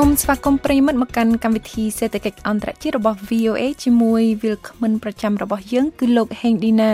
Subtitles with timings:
[0.00, 6.92] សូមស្វាគមន៍ប្រិយមិត្តមកកាន់កម្មវិធីសេដ្ឋកិច្ចអន្តរជាតិរបស់ VOA ជាមួយវិលក្មិនប្រចាំរបស់យើងគឺលោកហេងឌីណា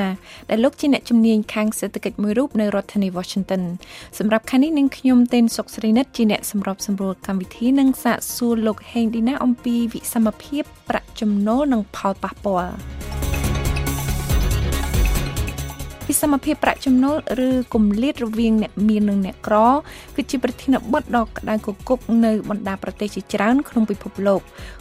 [0.50, 3.62] ដែលលោកជាអ្នកជំនាញខាងសេដ្ឋកិច្ចមួយរូបនៅរដ្ឋធានី Washington
[4.18, 12.74] សម្រាប់ខែនេះនឹងខ្ញុំទេនសុកស្រីនិតជាអ្នកសម្របសម្រួលកម្មវិធីនិងសាកសួរលោកហេងឌីណាអំពីវិសមភាពប្រាក់ចំណូលនិងផលប៉ះពាល់
[16.06, 17.16] ពីសមភាពប្រាក់ចំណូល
[17.48, 19.56] ឬគម្លាតរវាងអ្នកមាននិងអ្នកក្រ
[20.16, 24.40] គឺជាប្រធានបទដ៏ក្តៅគគុកនៅបណ្ដាប្រទេសជាច្រើនក្នុងពិភពលោក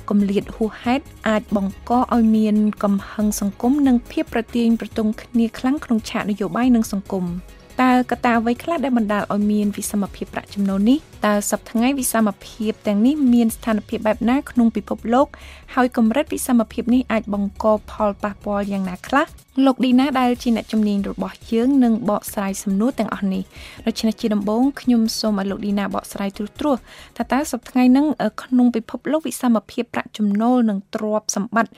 [0.09, 7.25] គម្លាតហួសហេតុអាចបង្កឲ្យមានកំហឹងសង្គមនិងភាពប្រទាញប្រទង់គ្នាខ្លាំងក្នុងឆាកនយោបាយនិងសង្គម។
[7.81, 15.27] តើកត្តាអ្វីខ្លះដែលបណ្ដាលឲ្យមានវិសមភាពប្រាក់ចំណូលនេះតើសប្តាហ៍ថ្ងៃវិសមភាពទាំងនេះមានស្ថានភាពបែបណាក្នុងពិភពលោក
[15.75, 19.27] ហើយកម្រិតវិសមភាពនេះអាចបង្កផលប៉ះពាល់យ៉ាងណាខ្លះ
[19.65, 23.43] លោកឌីណាដែលជាអ្នកជំនាញរបស់យើងនឹងបកស្រាយសំណួរទាំងអស់នេះ
[23.87, 26.75] ដូច្នេះជាដំបូងខ្ញុំសូមឲ្យលោកឌីណាបកស្រាយទ្រុសទ្រោះ
[27.17, 28.05] ថាតើសប្តាហ៍ថ្ងៃហ្នឹង
[28.43, 31.71] ក្នុងពិភពលោកវិសមភាពប្រាក់ចំណូលនិងទ្រព្យសម្បត្តិ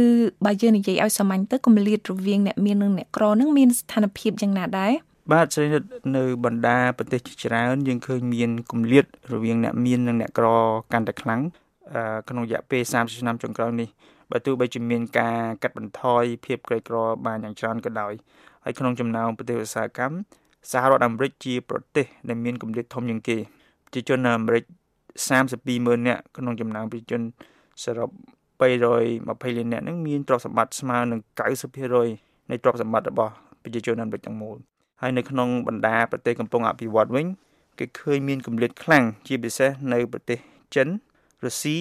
[0.00, 0.02] ឬ
[0.44, 4.92] បើយើងនិយាយឲ្យសាមញ្ញទៅគម្លាតរវាងអ្នកមាននិងអ្នកក្រនឹងមានស្ថានភាពយ៉ាងណាដែរ
[5.32, 5.82] បាទស្រីនិត
[6.16, 10.46] នៅបណ្ដាប្រទេសជាច្រើនយើងឃើញមានគម្លាតរវាងអ្នកមាននិងអ្នកក្រ
[10.92, 11.40] កាន់តែខ្លាំង
[12.28, 13.88] ក្នុងរយៈពេល30ឆ្នាំចុងក្រោយនេះ
[14.30, 18.12] បើទោះបីជាមានការកាត់បន្ថយភាពក្រីក្របានយ៉ាងច្រើនក៏ដោយ
[18.64, 20.14] ហើយក្នុងចំណោមប្រទេសឧស្សាហកម្ម
[20.72, 23.36] សហរដ្ឋអាមេរិកជាប្រទេសដែលមានគម្លាតធំជាងគេ
[23.86, 24.64] ប្រជាជនអាមេរិក
[25.24, 27.22] 32ម៉ឺននាក់ក្នុងចំណោមប្រជាជន
[27.84, 28.10] សរុប
[28.60, 31.20] 320លាននាក់នឹងមានទ្រព្យសម្បត្តិស្មើនឹង
[31.84, 34.58] 90%នៃទ្រព្យសម្បត្តិរបស់ប្រជាជនអាមេរិកទាំងមូល
[35.00, 37.26] ហើយនៅក្នុងបណ្ដាប្រទេសកំពុងអភិវឌ្ឍវិញ
[37.78, 40.38] គេឃើញមានគម្លាតខ្លាំងជាពិសេសនៅប្រទេស
[40.74, 40.88] ចិន
[41.44, 41.76] រុស្ស៊ី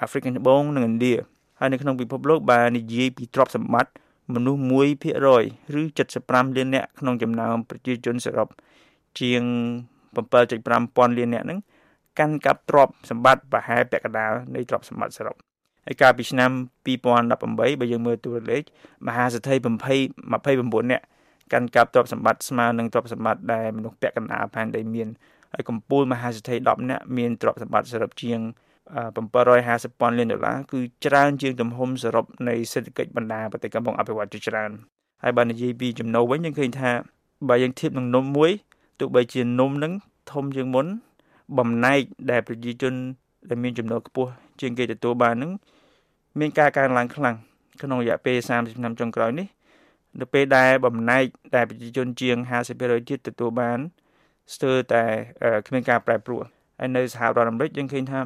[0.00, 1.14] អាហ្វ្រិកខាងត្បូងនិងឥណ្ឌា
[1.58, 3.92] ហើយនៅក្នុងពិភពលោកបើនិយាយពីទ្រព្យសម្បត្តិ
[4.34, 4.60] មនុស្ស
[5.18, 5.82] 1%ឬ
[6.18, 8.48] 75លាននាក់ក្នុងចំណោមប្រជាជនសរុប
[9.20, 9.42] ជាង
[10.20, 11.60] 7.5ពាន់លាននាក់ហ្នឹង
[12.18, 15.36] កាន់កាប់ទ្រព្យសម្បត្តិប្រហែលពាក់កណ្ដាលនៃទ្រព្យសម្បត្តិសរុប
[15.86, 16.50] ហើយកាលពីឆ្នាំ
[16.86, 18.62] 2018បើយើងមើលតួលេខ
[19.06, 19.66] មហាសេដ្ឋី20
[20.84, 21.04] 29នាក់
[21.52, 25.08] កាន់កាប់ទ្រព្យសម្បត្តិស្មើនឹងទ្រព្យសម្បត្តិដែលមនុស្សពាក់កណ្ដាលផែនដីមាន
[25.52, 28.38] ហើយកម្ពុជាមហាសេដ្ឋី10នាក់មានទ្រព្យសម្បត្តិសរុបជាង
[29.20, 34.70] 750ពាន់លានដុល្លារគឺច្រើនជាងទំហំសរុបនៃសេដ្ឋកិច្ចបណ្ដាប្រទេសកំពុងអភិវឌ្ឍជាច្រើន
[35.22, 36.90] ហើយបើនិយាយពីចំណូលវិញយើងឃើញថា
[37.48, 38.50] បើយើងធៀបនឹងនំមួយ
[39.00, 39.92] ទោះបីជានំនឹង
[40.32, 40.86] ធំជាងមុន
[41.58, 42.94] បំណែកដែលប្រជាជន
[43.48, 44.30] ដែលមានចំណូលខ្ពស់
[44.60, 45.50] ជាងគេទទួលបាននឹង
[46.38, 47.36] មានការកើនឡើងខ្លាំង
[47.82, 49.46] ក្នុងរយៈពេល30ឆ្នាំចុងក្រោយនេះ
[50.20, 51.24] នៅពេលដែលបំណែក
[51.56, 52.36] ដែលប្រជាជនជាង
[52.74, 53.78] 50%ទៀតទទួលបាន
[54.54, 55.04] ស្ទើរតែ
[55.66, 56.44] គ្មានការប្រែប្រួល
[56.78, 58.20] ហើយនៅសហរដ្ឋអាមេរិកយើងឃើញថា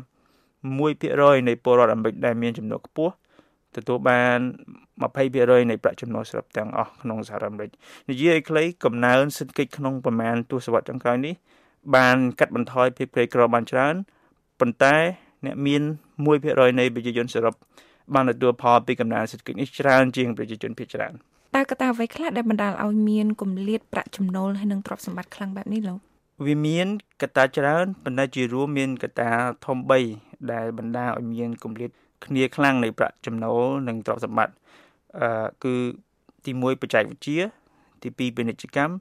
[0.72, 3.12] 1%នៃពលរដ្ឋអាមេរិកដែលមានចំណូលខ្ពស់
[3.76, 4.38] ទទួលបាន
[5.00, 7.70] 20%នៃប្រាក់ចំណូលសរុបទាំងអស់ក្នុងសហរដ្ឋអាមេរិក
[8.10, 11.34] និយាយឲ្យខ្លីកំណើនសេដ្ឋកិច្ចក្នុងប្រមាណទសវត្សរ៍ចុងក្រោយនេះ
[11.96, 13.94] បានកាត់បន្ថយភាពក្រីក្របានច្រើន
[14.60, 14.96] ប៉ុន្តែ
[15.46, 15.82] អ្នកមាន
[16.30, 17.54] 1%នៃប្រជាជនសរុប
[18.14, 21.14] បានទទួលផលពីកំណើនសេដ្ឋកិច្ចនេះច្រើនជាងប្រជាជនភាគច្រើន។
[21.54, 25.98] តើកត្តាអ្វីខ្លះដែលបណ្ដាលឲ្យមានគម្លាតប្រាក់ចំណូលហើយនិងទ្រព្យសម្បត្តិខ្លាំងបែបនេះលោក
[26.46, 26.86] វាមាន
[27.22, 29.30] កត្តាច្រើនប៉ុន្តែជារួមមានកត្តា
[29.66, 29.78] ធំ
[30.14, 31.90] 3ដែលបណ្ដាលឲ្យមានគម្លាត
[32.24, 34.54] គ្នាខ្លាំងនៃប្រាក់ចំណូលនិងទ្រព្យសម្បត្តិ
[35.20, 35.74] អឺគឺ
[36.44, 37.40] ទី1បច្ចេកវិទ្យា
[38.02, 38.94] ទី2ពាណិជ្ជកម្ម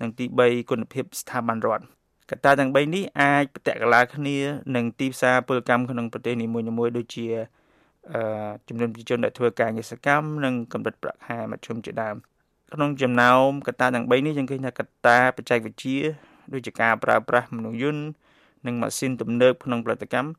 [0.00, 1.84] និងទី3គុណភាពស្ថាប័នរដ្ឋ
[2.30, 4.36] កត្តាទាំង3នេះអាចប្រតិកលាគ្នា
[4.76, 7.26] នឹងទីផ្សារពលកម្មក្នុងប្រទេសនីមួយៗដូចជា
[8.68, 12.16] ចំនួនប្រជាជនដែលធ្វើការងារសកម្មនិងកម្រិតប្រាក់ខែមធ្យមជាដើម
[12.74, 15.98] ក្នុងចំណោមកត្តាទាំង3នេះយើងឃើញថាកត្តាបច្ចេកវិទ្យា
[16.52, 18.04] ដូចជាការប្រើប្រាស់មនុស្សយន្ត
[18.66, 20.30] និងម៉ាស៊ីនទំនើបក្នុងផលិតកម្ម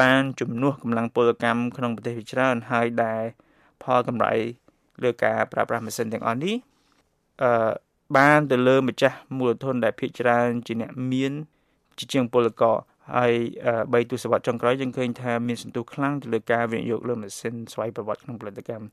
[0.00, 3.22] បានជំនួសកម្លាំងពលកម្មក្នុងប្រទេសជាច្រើនហើយដែល
[3.82, 4.32] ផលកម្រៃ
[5.02, 6.54] លើការប្រើប្រាស់ម៉ាស៊ីនទាំងអស់នេះ
[7.42, 7.72] អឺ
[8.16, 11.32] បានទៅលើម្ចាស់មូលធនដែលភាគច្រើនជាអ្នកមាន
[11.98, 12.76] ជាជាងពលករ
[13.16, 13.32] ហើយ
[13.70, 18.86] 3ទសវត្សរ៍ចុងក្រោយយើងឃើញថាមានសន្ទុះខ្លាំងទៅលើការវិនិយោគលើម៉ាស៊ីនស្វ័យប្រវត្តិក្នុងផលិតកម្ម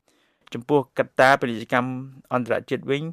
[0.54, 1.92] ចំពោះកត្តាពាណិជ្ជកម្ម
[2.34, 3.04] អន្តរជាតិវិញ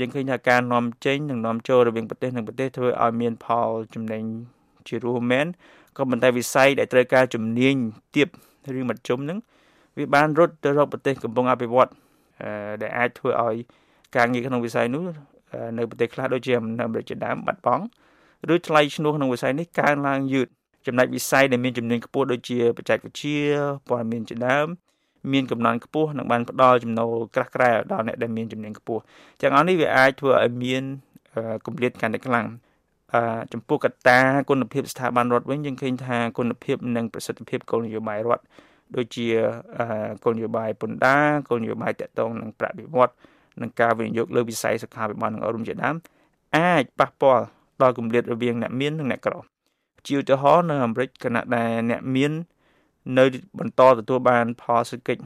[0.00, 4.22] យើងឃើញថាការនាំចេញនិងនាំចូលរវាងប្រទេសនិងប្រទេសធ្វើឲ្យមានផលចំណេញ
[4.88, 5.46] ជារួមមែន
[5.96, 7.74] ក៏ប៉ុន្តែវិស័យដែលត្រូវការជំនាញ
[8.16, 8.28] ទៀប
[8.78, 9.38] ឬមធ្យមនឹង
[9.98, 11.90] វាបានរត់ទៅរកប្រទេសកំពុងអភិវឌ្ឍ
[12.82, 13.56] ដែលអាចធ្វើឲ្យ
[14.16, 15.04] ការងារក្នុងវិស័យនោះ
[15.78, 17.84] នៅប្រទេសខ្លះដូចជាអាមេរិកជាដើមបាត់បង់
[18.54, 20.48] ឬថ្លៃឈ្នួលក្នុងវិស័យនេះកើនឡើងយឺត
[20.86, 23.38] ចំណែកវិស័យដែលមានចំនួនខ្ពស់ដូចជាបច្ចេកវិទ្យា
[23.88, 24.66] ព័ត៌មានជាដើម
[25.32, 29.02] មានកំណត់ខ្ពស់និងបានផ្ដល់ចំណូលក្រាស់ក្រែដល់អ្នកដែលមានចំនួនខ្ពស់
[29.40, 30.82] ទាំងអស់នេះវាអាចធ្វើឲ្យមាន
[31.66, 32.46] គម្លាតកាន់តែខ្លាំង
[33.14, 33.22] អឺ
[33.52, 34.18] ចំពោះកត្តា
[34.50, 38.44] គុណភាពស្ថាប័នរដ្ឋវិញយើងឃើញថាគុណភាពនិងប្រសិទ្ធភាពគោលនយោបាយរដ្ឋ
[38.96, 39.26] ដូចជា
[40.24, 43.14] គោលនយោបាយពន្ធដារគោលនយោបាយតកតងនឹងប្រាក់បៀវត្ស
[43.60, 45.96] និងការវិនិយោគលើវិស័យសុខាភិបាលនិងអប់រំជាដើម
[46.56, 47.44] អាចប៉ះពាល់
[47.82, 49.34] ដល់គម្លាតរវាងអ្នកមាននិងអ្នកក្រ
[50.06, 52.32] ជាឧទាហរណ៍នៅអាមេរិកគណៈដែលអ្នកមាន
[53.18, 53.24] នៅ
[53.58, 55.22] បន្តទទួលបានផលសេដ្ឋកិច្ច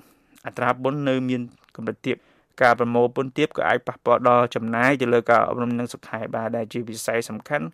[0.47, 1.41] អត្រាពន្ធនៅមាន
[1.76, 2.17] កម្រិតទាប
[2.62, 7.67] ការប្រមូលពន្ធទាបក៏អាចប៉ះពាល់ដល់ចំណាយទៅលើការអប់រំនិងសុខាភិបាលដែលជាវិស័យសំខាន់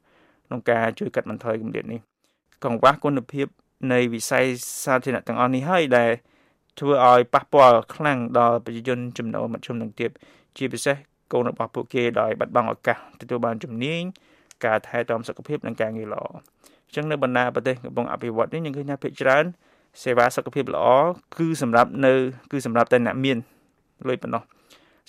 [0.46, 2.00] ក្នុងការជួយកាត់បន្ថយគម្លាតនេះ
[2.64, 3.46] កង្វះគុណភាព
[3.93, 4.44] នៃវិស័យ
[4.85, 6.11] សាធារណៈទាំងអស់នេះហើយដែល
[6.78, 10.11] ធ្វើឲ្យប៉ះពាល់ខ្លាំងដល់ប្រជាជនចំណូលមធ្យមនិងទាប
[10.56, 10.96] ជាពិសេស
[11.32, 14.02] កូនរបស់ពួកគេដោយបាត់បង់ឱកាសទទួលបានជំនាញ
[14.67, 16.23] ការថែទាំសុខភាពនិងការងារល្អ
[16.87, 19.44] អញ្ចឹងនៅបណ្ដាប្រទេសកំពុងអភិវឌ្ឍនេះយើងឃើញថាភាគច្រើន
[20.03, 20.87] សេវាសុខភាពល្អ
[21.37, 22.12] គឺសម្រាប់នៅ
[22.50, 23.38] គឺសម្រាប់តែអ្នកមាន
[24.09, 24.43] លុយប៉ុណ្ណោះ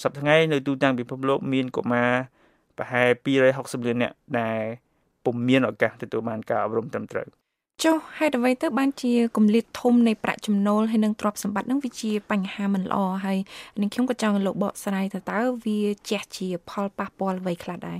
[0.03, 2.11] សប្តាហ៍ថ្ងៃនៅទូទាំងពិភពលោកមានកុមារ
[2.77, 3.09] ប្រហែល
[3.50, 4.61] 260លាននាក់ដែល
[5.25, 7.27] ពុំមានឱកាសទទួលបានការអប់រំត្រឹមត្រូវ
[7.83, 13.38] ចុះហេតុអ្វីទៅបានជាគម្លាតធំនៃប្រាក់ចំណូលហើយនិងទ្រព្យសម្បត្តិនឹងវាជាបញ្ហាមិនល្អហើយ
[13.81, 15.79] នឹងខ្ញុំក៏ចង់លោកបកស្រាយទៅតើវា
[16.09, 18.00] ជះជាផលប៉ះពាល់អ្វីខ្លះដែរ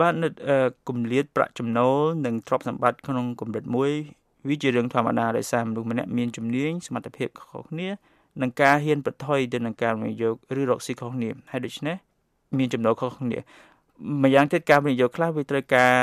[0.00, 0.28] បាទនៅ
[0.88, 3.92] គម្លាតប្រាក់ចំណូលនិងទ្រព្យសម្បត្តិក្នុងកម្រិតមួយ
[4.48, 7.88] វាជារឿងធម្មតាដោយសារមនុស្សម្នាក់មានជំនាញសមត្ថភាពខុសគ្នា
[8.42, 11.96] និងការហ៊ានប្រថុយទៅនឹងការវិនិយោគឬរកស៊ីខុសគ្នាហើយដូច្នេះ
[12.58, 13.38] មានចំណូលខុសគ្នា
[14.22, 15.94] ម្យ៉ាងទៀតការវិនិយោគខ្លះវាត្រូវការ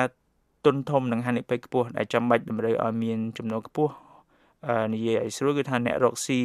[0.65, 3.93] ទុនធំនិងហានិភ័យខ្ពស់ដែលចាំបាច់តម្រូវឲ្យមានចំណូលខ្ពស់
[4.93, 6.39] និយាយឲ្យស្រួលគឺថាអ្នករកស៊ី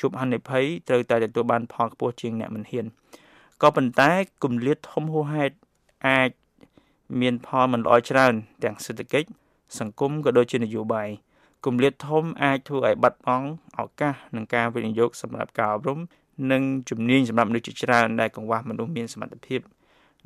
[0.00, 2.86] ជួបហានិភ័យត្រូវតែទទួលបានផលខ្ពស់ជាងអ្នកមិនហ៊ាន
[3.62, 4.10] ក៏ប៉ុន្តែ
[4.44, 5.54] គម្លាតធំហួសហេតុ
[6.08, 6.30] អាច
[7.20, 9.28] មានផលមិនល្អច្រើន ទាំងសេដ្ឋកិច្ច
[9.78, 11.08] សង្គមក៏ដូចជានយោបាយ
[11.64, 13.46] គម្លាតធំអាចធ្វើឲ្យបាត់បង់
[13.78, 15.98] ឱកាសនឹងការវិនិយោគសម្រាប់ការអប់រំ
[16.52, 19.60] និងជំនាញសម្រាប់មនុស្សជាច្រើនដែលកង្វះមនុស្សមានសមត្ថភាព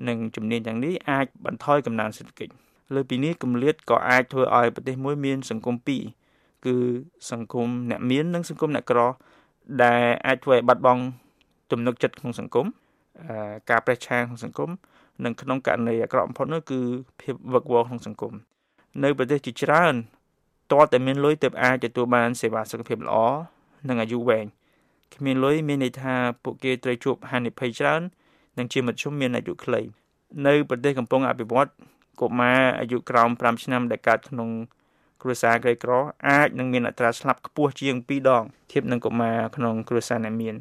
[0.08, 2.52] និងជំនាញទាំងនេះអាចបន្ថយកំណើនសេដ្ឋកិច្ច
[2.94, 6.02] លើពីនេះគម្លាតក៏អាចធ្វើឲ្យប្រទេសមួយមានសង្គមពីរ
[6.66, 6.76] គឺ
[7.30, 9.00] សង្គមអ្នកមាននិងសង្គមអ្នកក្រ
[9.82, 11.02] ដែលអាចធ្វើឲ្យបាត់បង់
[11.70, 12.66] ទំនុកចិត្តក្នុងសង្គម
[13.70, 14.70] ការប្រេះឆាំងក្នុងសង្គម
[15.24, 16.80] និងក្នុងករណីអាក្រក់បំផុតនោះគឺ
[17.20, 18.34] ភាពវឹកវរក្នុងសង្គម
[19.02, 19.94] នៅប្រទេសជាច្រើន
[20.72, 23.16] តើតែមានលុយទើបអាចទទួលបានសេវាសុខភាពល្អ
[23.88, 24.46] និងអាយុវែង
[25.14, 28.02] គ្មានលុយមានន័យថាពួកគេត្រូវជួបហានិភ័យច្រើន
[28.58, 29.80] និងជាមធ្យមមានអាយុខ្លី
[30.46, 31.70] នៅប្រទេសកំពុងអភិវឌ្ឍ
[32.20, 34.48] កុមារអាយុក្រោម5ឆ្នាំដែលកើតក្នុង
[35.22, 35.92] គ្រួសារក្រីក្រ
[36.28, 40.54] អាចនឹងមានអត្រាស្លាប់ខ្ពស់ជាង2ដងធៀបនឹងកុមារក្នុងគ្រួសារអ្នកមាន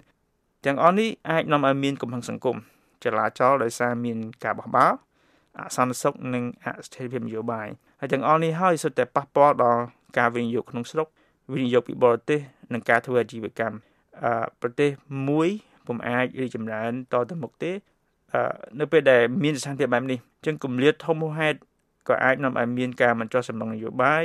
[0.65, 2.57] ទាំងអស់នេះអាចនាំឲ្យមានកំហឹងសង្គម
[3.03, 4.91] ចលាចលដោយសារមានការបះបោរ
[5.57, 7.67] អសន្តិសុខនិងអស្ថិរភាពនយោបាយ
[7.99, 9.81] ហើយទាំងអស់នេះហើយសុទ្ធតែប៉ះពាល់ដល់
[10.17, 11.07] ការវិនិយោគក្នុងស្រុក
[11.53, 12.39] វិនិយោគពីបរទេស
[12.73, 13.77] និងការធ្វើអាជីវកម្ម
[14.23, 14.89] អឺប្រទេស
[15.29, 15.49] មួយ
[15.87, 17.71] ពុំអាចរីកចម្រើនតទៅមុខទេ
[18.33, 18.41] អឺ
[18.79, 21.57] នៅពេលដែលមានស្ថានភាពបែបនេះអញ្ចឹងគម្លាតធំហួសហេតុ
[22.09, 24.23] ក៏អាចនាំឲ្យមានការមិនចោះសំណងនយោបាយ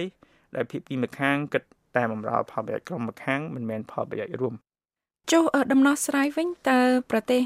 [0.56, 1.62] ដែលភាគីម្ខាងគិត
[1.96, 4.54] តែបំរើផលប្រយោជន៍ក្រុមម្ខាងមិនមែនផលប្រយោជន៍រួម
[5.32, 6.80] ចុះដំណោះស្រាយវិញតើ
[7.10, 7.42] ប្រទេស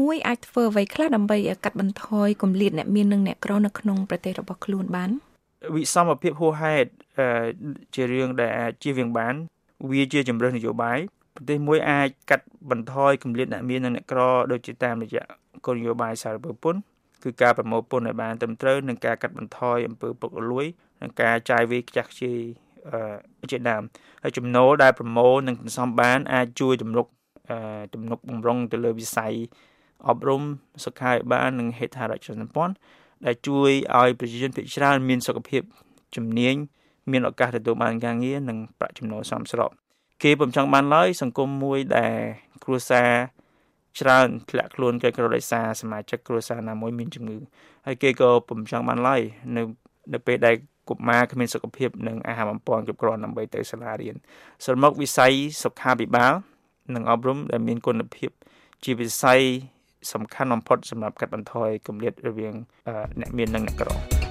[0.00, 5.10] មួយអាចធ្វើអ្វីខ្លះដើម្បីកាត់បន្ថយគម្លាតអ្នកមាននិងអ្នកក្រនៅក្នុងប្រទេសរបស់ខ្លួនបាន
[5.74, 6.88] វិសមភាពហួសហេតុ
[7.94, 9.34] ជារឿងដែលអាចជៀសវាងបាន
[9.90, 10.98] វាជាជំរើសនយោបាយ
[11.36, 14.20] ប្រទេសមួយអាចកាត់បន្ថយគម្លាតអ្នកមាននិងអ្នកក្រ
[14.52, 15.24] ដូចជាតាមរយៈ
[15.64, 16.80] គោលនយោបាយសារពើពន្ធ
[17.22, 20.66] គឺការប្រមូលពន្ធឲ្យបានត្រឹមត្រូវនិងការកាត់បន្ថយអំពើពុករលួយ
[21.02, 22.38] និងការចាយវាយខ្ជះខ្ជាយ
[22.90, 23.82] អឺជាដើម
[24.22, 27.06] ហើយចំណូលដែលប្រមូលនិងសន្សំបានអាចជួយទំនុក
[27.50, 29.34] អឺទំនុកបំរុងទៅលើវិស័យ
[30.08, 30.42] អប់រំ
[30.84, 32.74] សុខាភិបាលនិងហេដ្ឋារចនាសម្ព័ន្ធ
[33.26, 35.62] ដែលជួយឲ្យប្រជាជនភាគច្រើនមានសុខភាព
[36.16, 36.54] ជំនាញ
[37.10, 39.70] មានឱកាសទទួលបានការងារនិងប្រាក់ចំណូលសមស្រប
[40.22, 42.14] គេពុំចង់បានឡើយសង្គមមួយដែល
[42.64, 43.10] គ្រួសារ
[44.00, 47.38] ច្រើនធ្លាក់ខ្លួនគេក៏ដោយសារសមាជិកគ្រួសារណាមួយមានជំងឺ
[47.86, 49.20] ហើយគេក៏ពុំចង់បានឡើយ
[49.56, 49.62] នៅ
[50.12, 50.54] នៅពេលដែល
[50.88, 54.16] កុមារគ្មានសុខភាពនិងអាហារបំពន់គ្រប់គ្រាន់ដើម្បីទៅសាលារៀន
[54.64, 56.32] សរុបមកវិស័យសុខាភិបាល
[56.94, 58.30] និងអប់រំដែលមានគុណភាព
[58.84, 59.40] ជាវិស័យ
[60.12, 62.54] សំខាន់បំផុតសម្រាប់កាត់បន្ថយគម្លាតរវាង
[63.20, 64.21] អ្នកមាននិងអ្នកក្រ